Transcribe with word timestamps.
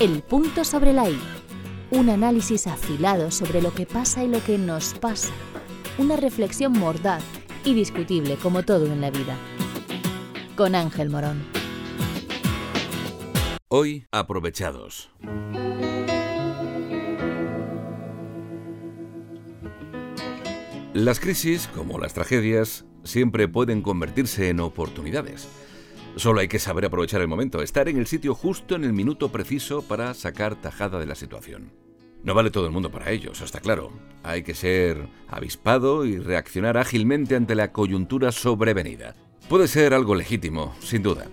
El 0.00 0.22
punto 0.22 0.64
sobre 0.64 0.94
la 0.94 1.10
I. 1.10 1.20
Un 1.90 2.08
análisis 2.08 2.66
afilado 2.66 3.30
sobre 3.30 3.60
lo 3.60 3.74
que 3.74 3.84
pasa 3.84 4.24
y 4.24 4.28
lo 4.28 4.42
que 4.42 4.56
nos 4.56 4.94
pasa. 4.94 5.30
Una 5.98 6.16
reflexión 6.16 6.72
mordaz 6.72 7.22
y 7.66 7.74
discutible 7.74 8.36
como 8.36 8.62
todo 8.62 8.86
en 8.86 9.02
la 9.02 9.10
vida. 9.10 9.36
Con 10.56 10.74
Ángel 10.74 11.10
Morón. 11.10 11.44
Hoy, 13.68 14.06
aprovechados. 14.10 15.10
Las 20.94 21.20
crisis, 21.20 21.68
como 21.74 21.98
las 21.98 22.14
tragedias, 22.14 22.86
siempre 23.04 23.48
pueden 23.48 23.82
convertirse 23.82 24.48
en 24.48 24.60
oportunidades. 24.60 25.46
Solo 26.16 26.40
hay 26.40 26.48
que 26.48 26.58
saber 26.58 26.84
aprovechar 26.84 27.20
el 27.20 27.28
momento, 27.28 27.62
estar 27.62 27.88
en 27.88 27.96
el 27.96 28.06
sitio 28.06 28.34
justo 28.34 28.74
en 28.74 28.84
el 28.84 28.92
minuto 28.92 29.30
preciso 29.30 29.82
para 29.82 30.12
sacar 30.14 30.56
tajada 30.56 30.98
de 30.98 31.06
la 31.06 31.14
situación. 31.14 31.72
No 32.22 32.34
vale 32.34 32.50
todo 32.50 32.66
el 32.66 32.72
mundo 32.72 32.90
para 32.90 33.10
ello, 33.10 33.32
eso 33.32 33.44
está 33.44 33.60
claro. 33.60 33.90
Hay 34.22 34.42
que 34.42 34.54
ser 34.54 35.08
avispado 35.28 36.04
y 36.04 36.18
reaccionar 36.18 36.76
ágilmente 36.76 37.36
ante 37.36 37.54
la 37.54 37.72
coyuntura 37.72 38.32
sobrevenida. 38.32 39.14
Puede 39.48 39.68
ser 39.68 39.94
algo 39.94 40.14
legítimo, 40.14 40.74
sin 40.80 41.02
duda. 41.02 41.26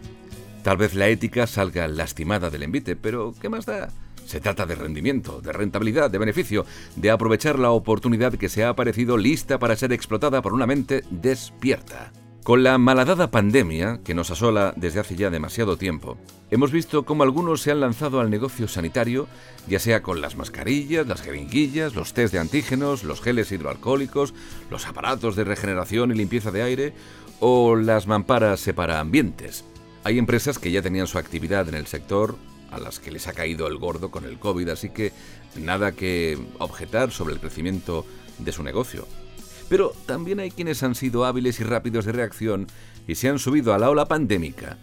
Tal 0.63 0.77
vez 0.77 0.95
la 0.95 1.09
ética 1.09 1.47
salga 1.47 1.87
lastimada 1.87 2.49
del 2.49 2.63
envite, 2.63 2.95
pero 2.95 3.33
¿qué 3.41 3.49
más 3.49 3.65
da? 3.65 3.89
Se 4.25 4.39
trata 4.39 4.65
de 4.65 4.75
rendimiento, 4.75 5.41
de 5.41 5.53
rentabilidad, 5.53 6.09
de 6.11 6.17
beneficio, 6.17 6.65
de 6.95 7.11
aprovechar 7.11 7.59
la 7.59 7.71
oportunidad 7.71 8.35
que 8.35 8.49
se 8.49 8.63
ha 8.63 8.69
aparecido 8.69 9.17
lista 9.17 9.59
para 9.59 9.75
ser 9.75 9.91
explotada 9.91 10.41
por 10.41 10.53
una 10.53 10.67
mente 10.67 11.03
despierta. 11.09 12.11
Con 12.47 12.63
la 12.63 12.77
malhadada 12.77 13.29
pandemia 13.29 13.99
que 14.05 14.13
nos 14.13 14.31
asola 14.31 14.73
desde 14.77 15.01
hace 15.01 15.17
ya 15.17 15.29
demasiado 15.29 15.75
tiempo, 15.75 16.17
hemos 16.49 16.71
visto 16.71 17.03
cómo 17.03 17.23
algunos 17.23 17.59
se 17.59 17.71
han 17.71 17.81
lanzado 17.81 18.21
al 18.21 18.29
negocio 18.29 18.69
sanitario, 18.69 19.27
ya 19.67 19.79
sea 19.79 20.01
con 20.01 20.21
las 20.21 20.37
mascarillas, 20.37 21.05
las 21.07 21.21
jeringuillas, 21.21 21.93
los 21.93 22.13
test 22.13 22.31
de 22.31 22.39
antígenos, 22.39 23.03
los 23.03 23.19
geles 23.19 23.51
hidroalcohólicos, 23.51 24.33
los 24.71 24.87
aparatos 24.87 25.35
de 25.35 25.43
regeneración 25.43 26.09
y 26.11 26.15
limpieza 26.15 26.51
de 26.51 26.61
aire 26.61 26.93
o 27.41 27.75
las 27.75 28.07
mamparas 28.07 28.65
ambientes. 28.95 29.65
Hay 30.05 30.17
empresas 30.17 30.57
que 30.57 30.71
ya 30.71 30.81
tenían 30.81 31.07
su 31.07 31.17
actividad 31.17 31.67
en 31.67 31.75
el 31.75 31.87
sector, 31.87 32.37
a 32.71 32.79
las 32.79 33.01
que 33.01 33.11
les 33.11 33.27
ha 33.27 33.33
caído 33.33 33.67
el 33.67 33.77
gordo 33.77 34.09
con 34.09 34.23
el 34.23 34.39
COVID, 34.39 34.69
así 34.69 34.89
que 34.91 35.11
nada 35.57 35.91
que 35.91 36.39
objetar 36.59 37.11
sobre 37.11 37.33
el 37.33 37.41
crecimiento 37.41 38.05
de 38.39 38.53
su 38.53 38.63
negocio. 38.63 39.05
Pero 39.69 39.93
también 40.05 40.39
hay 40.39 40.51
quienes 40.51 40.83
han 40.83 40.95
sido 40.95 41.25
hábiles 41.25 41.59
y 41.59 41.63
rápidos 41.63 42.05
de 42.05 42.13
reacción 42.13 42.67
y 43.07 43.15
se 43.15 43.29
han 43.29 43.39
subido 43.39 43.73
a 43.73 43.79
la 43.79 43.89
ola 43.89 44.07
pandémica. 44.07 44.77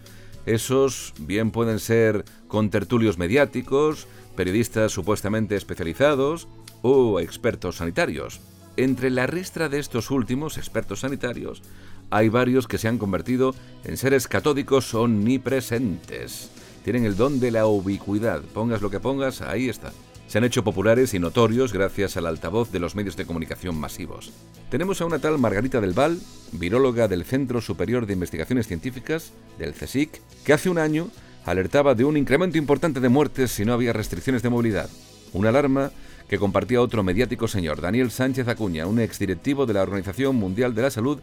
Esos 0.45 1.13
bien 1.19 1.51
pueden 1.51 1.79
ser 1.79 2.23
contertulios 2.47 3.17
mediáticos, 3.17 4.07
periodistas 4.35 4.91
supuestamente 4.91 5.55
especializados 5.55 6.47
o 6.81 7.19
expertos 7.19 7.77
sanitarios. 7.77 8.41
Entre 8.77 9.09
la 9.09 9.25
ristra 9.25 9.69
de 9.69 9.79
estos 9.79 10.11
últimos 10.11 10.57
expertos 10.57 10.99
sanitarios, 10.99 11.63
hay 12.11 12.29
varios 12.29 12.67
que 12.67 12.77
se 12.77 12.87
han 12.87 12.99
convertido 12.99 13.55
en 13.83 13.97
seres 13.97 14.27
catódicos 14.27 14.93
omnipresentes. 14.93 16.51
Tienen 16.83 17.05
el 17.05 17.15
don 17.15 17.39
de 17.39 17.49
la 17.49 17.65
ubicuidad. 17.65 18.41
Pongas 18.41 18.81
lo 18.81 18.91
que 18.91 18.99
pongas, 18.99 19.41
ahí 19.41 19.69
está 19.69 19.91
se 20.27 20.37
han 20.37 20.43
hecho 20.43 20.63
populares 20.63 21.13
y 21.13 21.19
notorios 21.19 21.71
gracias 21.71 22.17
al 22.17 22.25
altavoz 22.25 22.71
de 22.71 22.79
los 22.79 22.95
medios 22.95 23.15
de 23.15 23.25
comunicación 23.25 23.79
masivos. 23.79 24.31
Tenemos 24.69 25.01
a 25.01 25.05
una 25.05 25.19
tal 25.19 25.37
Margarita 25.37 25.81
del 25.81 25.93
Val, 25.93 26.19
viróloga 26.51 27.07
del 27.07 27.25
Centro 27.25 27.61
Superior 27.61 28.05
de 28.05 28.13
Investigaciones 28.13 28.67
Científicas, 28.67 29.33
del 29.59 29.73
CSIC, 29.73 30.21
que 30.43 30.53
hace 30.53 30.69
un 30.69 30.77
año 30.77 31.09
alertaba 31.45 31.93
de 31.93 32.05
un 32.05 32.17
incremento 32.17 32.57
importante 32.57 32.99
de 32.99 33.09
muertes 33.09 33.51
si 33.51 33.65
no 33.65 33.73
había 33.73 33.93
restricciones 33.93 34.41
de 34.41 34.49
movilidad. 34.49 34.89
Una 35.33 35.49
alarma 35.49 35.91
que 36.27 36.39
compartía 36.39 36.81
otro 36.81 37.03
mediático 37.03 37.47
señor, 37.47 37.81
Daniel 37.81 38.09
Sánchez 38.09 38.47
Acuña, 38.47 38.87
un 38.87 38.99
exdirectivo 38.99 39.65
de 39.65 39.73
la 39.73 39.83
Organización 39.83 40.35
Mundial 40.35 40.73
de 40.73 40.81
la 40.81 40.89
Salud 40.89 41.19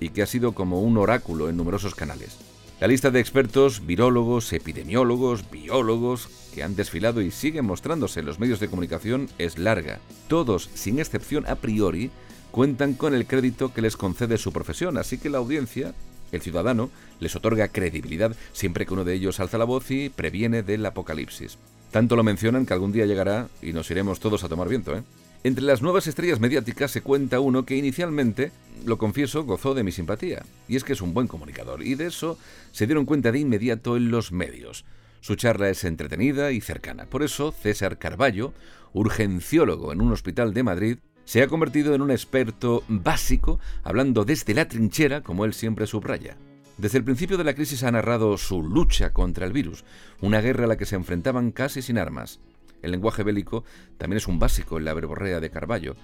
y 0.00 0.10
que 0.10 0.22
ha 0.22 0.26
sido 0.26 0.52
como 0.52 0.80
un 0.80 0.96
oráculo 0.96 1.48
en 1.48 1.56
numerosos 1.56 1.94
canales. 1.94 2.38
La 2.78 2.88
lista 2.88 3.10
de 3.10 3.20
expertos, 3.20 3.86
virólogos, 3.86 4.52
epidemiólogos, 4.52 5.50
biólogos, 5.50 6.28
que 6.54 6.62
han 6.62 6.76
desfilado 6.76 7.22
y 7.22 7.30
siguen 7.30 7.64
mostrándose 7.64 8.20
en 8.20 8.26
los 8.26 8.38
medios 8.38 8.60
de 8.60 8.68
comunicación 8.68 9.30
es 9.38 9.58
larga. 9.58 9.98
Todos, 10.28 10.68
sin 10.74 10.98
excepción 10.98 11.46
a 11.46 11.54
priori, 11.54 12.10
cuentan 12.50 12.92
con 12.92 13.14
el 13.14 13.26
crédito 13.26 13.72
que 13.72 13.80
les 13.80 13.96
concede 13.96 14.36
su 14.36 14.52
profesión, 14.52 14.98
así 14.98 15.16
que 15.16 15.30
la 15.30 15.38
audiencia, 15.38 15.94
el 16.32 16.42
ciudadano, 16.42 16.90
les 17.18 17.34
otorga 17.34 17.68
credibilidad 17.68 18.36
siempre 18.52 18.84
que 18.84 18.92
uno 18.92 19.04
de 19.04 19.14
ellos 19.14 19.40
alza 19.40 19.56
la 19.56 19.64
voz 19.64 19.90
y 19.90 20.10
previene 20.10 20.62
del 20.62 20.84
apocalipsis. 20.84 21.56
Tanto 21.92 22.14
lo 22.14 22.24
mencionan 22.24 22.66
que 22.66 22.74
algún 22.74 22.92
día 22.92 23.06
llegará 23.06 23.48
y 23.62 23.72
nos 23.72 23.90
iremos 23.90 24.20
todos 24.20 24.44
a 24.44 24.50
tomar 24.50 24.68
viento, 24.68 24.94
¿eh? 24.94 25.02
Entre 25.46 25.64
las 25.64 25.80
nuevas 25.80 26.08
estrellas 26.08 26.40
mediáticas 26.40 26.90
se 26.90 27.02
cuenta 27.02 27.38
uno 27.38 27.64
que 27.64 27.76
inicialmente, 27.76 28.50
lo 28.84 28.98
confieso, 28.98 29.44
gozó 29.44 29.74
de 29.74 29.84
mi 29.84 29.92
simpatía, 29.92 30.42
y 30.66 30.74
es 30.74 30.82
que 30.82 30.92
es 30.92 31.00
un 31.00 31.14
buen 31.14 31.28
comunicador, 31.28 31.84
y 31.84 31.94
de 31.94 32.06
eso 32.06 32.36
se 32.72 32.86
dieron 32.86 33.04
cuenta 33.04 33.30
de 33.30 33.38
inmediato 33.38 33.96
en 33.96 34.10
los 34.10 34.32
medios. 34.32 34.84
Su 35.20 35.36
charla 35.36 35.68
es 35.68 35.84
entretenida 35.84 36.50
y 36.50 36.60
cercana. 36.60 37.06
Por 37.06 37.22
eso, 37.22 37.52
César 37.52 37.96
Carballo, 37.96 38.54
urgenciólogo 38.92 39.92
en 39.92 40.00
un 40.00 40.10
hospital 40.10 40.52
de 40.52 40.64
Madrid, 40.64 40.98
se 41.24 41.44
ha 41.44 41.46
convertido 41.46 41.94
en 41.94 42.02
un 42.02 42.10
experto 42.10 42.82
básico, 42.88 43.60
hablando 43.84 44.24
desde 44.24 44.52
la 44.52 44.66
trinchera, 44.66 45.20
como 45.20 45.44
él 45.44 45.54
siempre 45.54 45.86
subraya. 45.86 46.36
Desde 46.76 46.98
el 46.98 47.04
principio 47.04 47.38
de 47.38 47.44
la 47.44 47.54
crisis 47.54 47.84
ha 47.84 47.92
narrado 47.92 48.36
su 48.36 48.64
lucha 48.64 49.12
contra 49.12 49.46
el 49.46 49.52
virus, 49.52 49.84
una 50.20 50.40
guerra 50.40 50.64
a 50.64 50.66
la 50.66 50.76
que 50.76 50.86
se 50.86 50.96
enfrentaban 50.96 51.52
casi 51.52 51.82
sin 51.82 51.98
armas. 51.98 52.40
El 52.86 52.92
lenguaje 52.92 53.24
bélico 53.24 53.64
también 53.98 54.18
es 54.18 54.28
un 54.28 54.38
básico 54.38 54.78
en 54.78 54.84
la 54.84 54.94
verborrea 54.94 55.40
de 55.40 55.50
Carballo. 55.50 55.96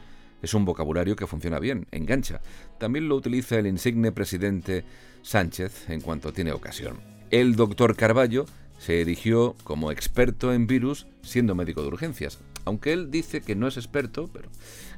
Es 0.43 0.53
un 0.53 0.65
vocabulario 0.65 1.15
que 1.15 1.29
funciona 1.29 1.61
bien, 1.61 1.87
engancha. 1.93 2.41
También 2.81 3.09
lo 3.09 3.15
utiliza 3.15 3.57
el 3.57 3.69
insigne 3.69 4.11
presidente 4.11 4.85
Sánchez 5.23 5.89
en 5.91 6.01
cuanto 6.01 6.33
tiene 6.33 6.51
ocasión. 6.51 6.99
El 7.31 7.55
doctor 7.55 7.95
Carballo 7.95 8.47
se 8.81 9.01
erigió 9.01 9.55
como 9.63 9.93
experto 9.93 10.53
en 10.53 10.67
virus 10.67 11.07
siendo 11.23 11.55
médico 11.55 11.83
de 11.83 11.89
urgencias. 11.89 12.41
Aunque 12.65 12.93
él 12.93 13.13
dice 13.13 13.43
que 13.43 13.55
no 13.55 13.69
es 13.69 13.77
experto, 13.77 14.29
pero 14.33 14.49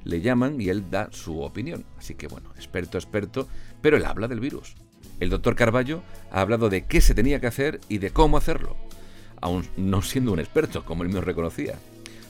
le 0.05 0.23
llaman 0.23 0.59
y 0.59 0.71
él 0.71 0.91
da 0.91 1.11
su 1.12 1.43
opinión. 1.43 1.84
Así 1.99 2.15
que 2.15 2.28
bueno, 2.28 2.49
experto, 2.56 2.97
experto, 2.97 3.47
pero 3.83 3.99
él 3.99 4.06
habla 4.06 4.27
del 4.27 4.41
virus. 4.41 4.75
El 5.21 5.28
doctor 5.28 5.55
Carballo 5.55 6.03
ha 6.31 6.41
hablado 6.41 6.71
de 6.71 6.87
qué 6.87 7.03
se 7.03 7.15
tenía 7.15 7.41
que 7.41 7.47
hacer 7.47 7.78
y 7.91 7.99
de 7.99 8.11
cómo 8.11 8.39
hacerlo 8.39 8.75
aún 9.44 9.66
no 9.77 10.00
siendo 10.00 10.32
un 10.32 10.41
experto, 10.41 10.87
como 10.87 11.03
él 11.03 11.10
me 11.10 11.21
reconocía. 11.21 11.78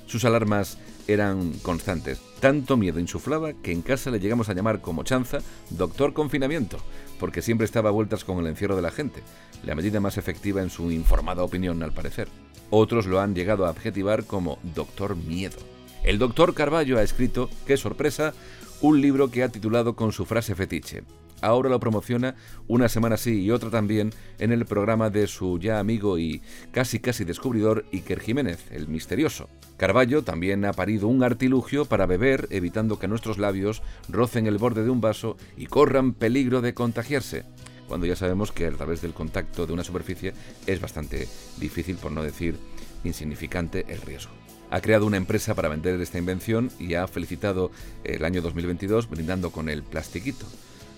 Sus 0.06 0.24
alarmas 0.24 0.78
eran 1.06 1.52
constantes. 1.62 2.20
Tanto 2.40 2.76
miedo 2.76 2.98
insuflaba 2.98 3.52
que 3.52 3.70
en 3.70 3.82
casa 3.82 4.10
le 4.10 4.18
llegamos 4.18 4.48
a 4.48 4.52
llamar 4.52 4.80
como 4.80 5.04
chanza 5.04 5.38
doctor 5.70 6.12
confinamiento, 6.12 6.78
porque 7.20 7.40
siempre 7.40 7.66
estaba 7.66 7.90
a 7.90 7.92
vueltas 7.92 8.24
con 8.24 8.40
el 8.40 8.48
encierro 8.48 8.74
de 8.74 8.82
la 8.82 8.90
gente, 8.90 9.22
la 9.64 9.76
medida 9.76 10.00
más 10.00 10.18
efectiva 10.18 10.60
en 10.60 10.70
su 10.70 10.90
informada 10.90 11.44
opinión 11.44 11.84
al 11.84 11.92
parecer. 11.92 12.26
Otros 12.70 13.06
lo 13.06 13.20
han 13.20 13.36
llegado 13.36 13.64
a 13.64 13.70
adjetivar 13.70 14.24
como 14.24 14.58
doctor 14.74 15.14
miedo. 15.14 15.58
El 16.02 16.18
doctor 16.18 16.52
Carballo 16.52 16.98
ha 16.98 17.04
escrito, 17.04 17.48
qué 17.64 17.76
sorpresa, 17.76 18.34
un 18.80 19.00
libro 19.00 19.30
que 19.30 19.44
ha 19.44 19.50
titulado 19.50 19.94
con 19.94 20.10
su 20.10 20.24
frase 20.24 20.56
fetiche, 20.56 21.04
ahora 21.44 21.68
lo 21.68 21.78
promociona 21.78 22.34
una 22.66 22.88
semana 22.88 23.16
sí 23.16 23.42
y 23.42 23.50
otra 23.50 23.70
también 23.70 24.10
en 24.38 24.50
el 24.52 24.64
programa 24.64 25.10
de 25.10 25.26
su 25.26 25.58
ya 25.58 25.78
amigo 25.78 26.18
y 26.18 26.42
casi 26.72 27.00
casi 27.00 27.24
descubridor 27.24 27.84
Iker 27.92 28.20
Jiménez, 28.20 28.64
el 28.70 28.88
misterioso. 28.88 29.48
Carballo 29.76 30.22
también 30.24 30.64
ha 30.64 30.72
parido 30.72 31.08
un 31.08 31.22
artilugio 31.22 31.84
para 31.84 32.06
beber 32.06 32.48
evitando 32.50 32.98
que 32.98 33.08
nuestros 33.08 33.38
labios 33.38 33.82
rocen 34.08 34.46
el 34.46 34.58
borde 34.58 34.84
de 34.84 34.90
un 34.90 35.00
vaso 35.00 35.36
y 35.56 35.66
corran 35.66 36.14
peligro 36.14 36.62
de 36.62 36.74
contagiarse 36.74 37.44
cuando 37.88 38.06
ya 38.06 38.16
sabemos 38.16 38.50
que 38.50 38.66
a 38.66 38.72
través 38.72 39.02
del 39.02 39.12
contacto 39.12 39.66
de 39.66 39.74
una 39.74 39.84
superficie 39.84 40.32
es 40.66 40.80
bastante 40.80 41.28
difícil, 41.58 41.96
por 41.96 42.12
no 42.12 42.22
decir 42.22 42.56
insignificante, 43.04 43.84
el 43.88 44.00
riesgo. 44.00 44.32
Ha 44.70 44.80
creado 44.80 45.04
una 45.04 45.18
empresa 45.18 45.54
para 45.54 45.68
vender 45.68 46.00
esta 46.00 46.18
invención 46.18 46.70
y 46.78 46.94
ha 46.94 47.06
felicitado 47.06 47.70
el 48.02 48.24
año 48.24 48.40
2022 48.40 49.10
brindando 49.10 49.50
con 49.50 49.68
el 49.68 49.82
plastiquito 49.82 50.46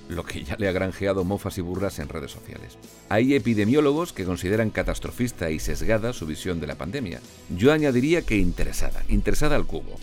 lo 0.09 0.25
que 0.25 0.45
ya 0.45 0.57
le 0.59 0.69
ha 0.69 0.73
granjeado 0.73 1.25
mofas 1.25 1.59
y 1.59 1.61
burras 1.61 1.99
en 1.99 2.09
redes 2.09 2.31
sociales. 2.31 2.79
Hay 3.09 3.35
epidemiólogos 3.35 4.13
que 4.13 4.25
consideran 4.25 4.71
catastrofista 4.71 5.51
y 5.51 5.59
sesgada 5.59 6.13
su 6.13 6.27
visión 6.27 6.61
de 6.61 6.67
la 6.67 6.77
pandemia. 6.77 7.21
Yo 7.51 7.73
añadiría 7.73 8.23
que 8.23 8.37
interesada, 8.37 9.03
interesada 9.09 9.57
al 9.57 9.67
cubo. 9.67 9.99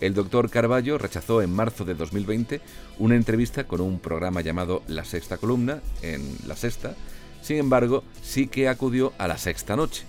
El 0.00 0.14
doctor 0.14 0.50
Carballo 0.50 0.98
rechazó 0.98 1.42
en 1.42 1.52
marzo 1.52 1.84
de 1.84 1.94
2020 1.94 2.60
una 2.98 3.14
entrevista 3.14 3.64
con 3.64 3.80
un 3.80 4.00
programa 4.00 4.40
llamado 4.40 4.82
La 4.88 5.04
Sexta 5.04 5.36
Columna 5.36 5.80
en 6.02 6.36
La 6.46 6.56
Sexta, 6.56 6.96
sin 7.40 7.58
embargo, 7.58 8.04
sí 8.22 8.46
que 8.46 8.68
acudió 8.68 9.12
a 9.18 9.28
La 9.28 9.38
Sexta 9.38 9.76
Noche, 9.76 10.04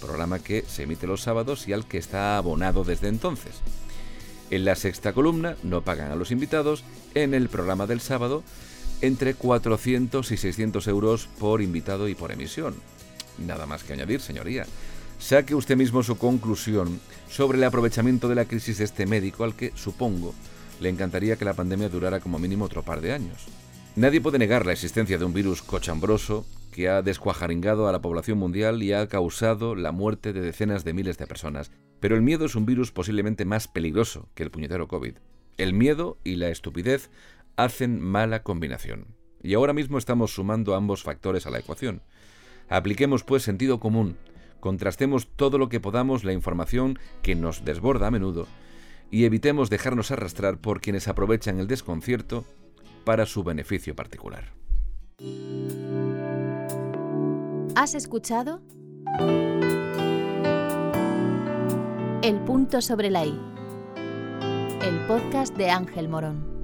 programa 0.00 0.38
que 0.38 0.64
se 0.66 0.84
emite 0.84 1.06
los 1.06 1.22
sábados 1.22 1.68
y 1.68 1.72
al 1.72 1.86
que 1.86 1.98
está 1.98 2.36
abonado 2.36 2.84
desde 2.84 3.08
entonces. 3.08 3.54
En 4.50 4.64
la 4.64 4.76
sexta 4.76 5.12
columna 5.12 5.56
no 5.64 5.82
pagan 5.82 6.12
a 6.12 6.16
los 6.16 6.30
invitados, 6.30 6.84
en 7.14 7.34
el 7.34 7.48
programa 7.48 7.86
del 7.86 8.00
sábado 8.00 8.44
entre 9.00 9.34
400 9.34 10.30
y 10.32 10.36
600 10.36 10.86
euros 10.88 11.28
por 11.38 11.62
invitado 11.62 12.08
y 12.08 12.14
por 12.14 12.32
emisión. 12.32 12.74
Nada 13.38 13.66
más 13.66 13.84
que 13.84 13.92
añadir, 13.92 14.20
señoría. 14.20 14.66
saque 15.18 15.54
usted 15.54 15.76
mismo 15.76 16.02
su 16.02 16.18
conclusión 16.18 17.00
sobre 17.28 17.58
el 17.58 17.64
aprovechamiento 17.64 18.28
de 18.28 18.34
la 18.34 18.44
crisis 18.44 18.78
de 18.78 18.84
este 18.84 19.06
médico 19.06 19.44
al 19.44 19.54
que, 19.54 19.72
supongo, 19.74 20.34
le 20.80 20.88
encantaría 20.88 21.36
que 21.36 21.44
la 21.44 21.54
pandemia 21.54 21.88
durara 21.88 22.20
como 22.20 22.38
mínimo 22.38 22.66
otro 22.66 22.82
par 22.82 23.00
de 23.00 23.12
años. 23.12 23.46
Nadie 23.94 24.20
puede 24.20 24.38
negar 24.38 24.66
la 24.66 24.72
existencia 24.72 25.16
de 25.16 25.24
un 25.24 25.32
virus 25.32 25.62
cochambroso 25.62 26.44
que 26.70 26.90
ha 26.90 27.00
descuajaringado 27.00 27.88
a 27.88 27.92
la 27.92 28.02
población 28.02 28.36
mundial 28.36 28.82
y 28.82 28.92
ha 28.92 29.08
causado 29.08 29.74
la 29.74 29.92
muerte 29.92 30.34
de 30.34 30.42
decenas 30.42 30.84
de 30.84 30.92
miles 30.92 31.16
de 31.16 31.26
personas. 31.26 31.70
Pero 32.00 32.14
el 32.14 32.20
miedo 32.20 32.44
es 32.44 32.54
un 32.54 32.66
virus 32.66 32.92
posiblemente 32.92 33.46
más 33.46 33.68
peligroso 33.68 34.28
que 34.34 34.42
el 34.42 34.50
puñetero 34.50 34.86
COVID. 34.86 35.14
El 35.56 35.72
miedo 35.72 36.18
y 36.22 36.34
la 36.34 36.50
estupidez 36.50 37.08
hacen 37.56 38.00
mala 38.00 38.42
combinación. 38.42 39.16
Y 39.42 39.54
ahora 39.54 39.72
mismo 39.72 39.98
estamos 39.98 40.34
sumando 40.34 40.74
ambos 40.74 41.02
factores 41.02 41.46
a 41.46 41.50
la 41.50 41.58
ecuación. 41.58 42.02
Apliquemos 42.68 43.22
pues 43.24 43.42
sentido 43.42 43.80
común, 43.80 44.16
contrastemos 44.60 45.28
todo 45.36 45.58
lo 45.58 45.68
que 45.68 45.80
podamos 45.80 46.24
la 46.24 46.32
información 46.32 46.98
que 47.22 47.34
nos 47.34 47.64
desborda 47.64 48.08
a 48.08 48.10
menudo 48.10 48.46
y 49.10 49.24
evitemos 49.24 49.70
dejarnos 49.70 50.10
arrastrar 50.10 50.58
por 50.58 50.80
quienes 50.80 51.06
aprovechan 51.06 51.60
el 51.60 51.68
desconcierto 51.68 52.44
para 53.04 53.24
su 53.26 53.44
beneficio 53.44 53.94
particular. 53.94 54.52
¿Has 57.76 57.94
escuchado? 57.94 58.60
El 62.22 62.40
punto 62.44 62.80
sobre 62.80 63.10
la 63.10 63.24
I. 63.24 63.38
El 64.82 64.98
podcast 65.06 65.56
de 65.56 65.70
Ángel 65.70 66.08
Morón. 66.08 66.55